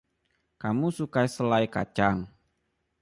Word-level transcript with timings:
Kamu 0.61 0.87
suka 0.97 1.21
selai 1.35 1.65
kacang? 1.75 2.17